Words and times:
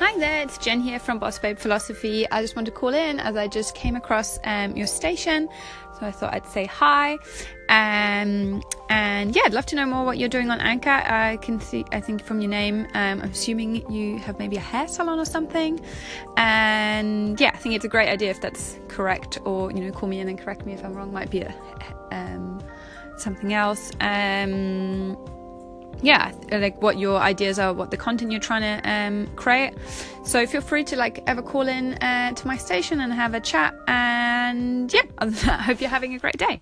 Hi 0.00 0.16
there, 0.16 0.40
it's 0.40 0.56
Jen 0.56 0.80
here 0.80 0.98
from 0.98 1.18
Boss 1.18 1.38
Babe 1.38 1.58
Philosophy. 1.58 2.26
I 2.30 2.40
just 2.40 2.56
want 2.56 2.64
to 2.64 2.72
call 2.72 2.94
in 2.94 3.20
as 3.20 3.36
I 3.36 3.46
just 3.48 3.74
came 3.74 3.96
across 3.96 4.38
um, 4.44 4.74
your 4.74 4.86
station, 4.86 5.46
so 5.92 6.06
I 6.06 6.10
thought 6.10 6.32
I'd 6.32 6.46
say 6.46 6.64
hi. 6.64 7.18
Um, 7.68 8.62
and 8.88 9.36
yeah, 9.36 9.42
I'd 9.44 9.52
love 9.52 9.66
to 9.66 9.76
know 9.76 9.84
more 9.84 10.06
what 10.06 10.16
you're 10.16 10.30
doing 10.30 10.50
on 10.50 10.58
Anchor. 10.58 10.88
I 10.88 11.36
can 11.42 11.60
see, 11.60 11.84
I 11.92 12.00
think 12.00 12.24
from 12.24 12.40
your 12.40 12.48
name, 12.48 12.86
um, 12.94 13.20
I'm 13.20 13.30
assuming 13.30 13.92
you 13.92 14.16
have 14.20 14.38
maybe 14.38 14.56
a 14.56 14.60
hair 14.60 14.88
salon 14.88 15.18
or 15.18 15.26
something. 15.26 15.78
And 16.38 17.38
yeah, 17.38 17.50
I 17.52 17.58
think 17.58 17.74
it's 17.74 17.84
a 17.84 17.88
great 17.88 18.08
idea 18.08 18.30
if 18.30 18.40
that's 18.40 18.78
correct, 18.88 19.36
or 19.44 19.70
you 19.70 19.80
know, 19.80 19.92
call 19.92 20.08
me 20.08 20.18
in 20.18 20.30
and 20.30 20.38
correct 20.38 20.64
me 20.64 20.72
if 20.72 20.82
I'm 20.82 20.94
wrong. 20.94 21.12
Might 21.12 21.30
be 21.30 21.42
a, 21.42 21.54
um, 22.10 22.58
something 23.18 23.52
else. 23.52 23.92
Um, 24.00 25.18
yeah 26.02 26.32
like 26.50 26.80
what 26.82 26.98
your 26.98 27.18
ideas 27.18 27.58
are 27.58 27.72
what 27.72 27.90
the 27.90 27.96
content 27.96 28.30
you're 28.30 28.40
trying 28.40 28.62
to 28.62 28.90
um, 28.90 29.26
create. 29.36 29.74
So 30.24 30.46
feel 30.46 30.60
free 30.60 30.84
to 30.84 30.96
like 30.96 31.22
ever 31.26 31.42
call 31.42 31.66
in 31.68 31.94
uh, 31.94 32.32
to 32.32 32.46
my 32.46 32.56
station 32.56 33.00
and 33.00 33.12
have 33.12 33.34
a 33.34 33.40
chat 33.40 33.74
and 33.88 34.92
yeah 34.92 35.02
i 35.18 35.28
hope 35.28 35.80
you're 35.80 35.90
having 35.90 36.14
a 36.14 36.18
great 36.18 36.36
day 36.36 36.58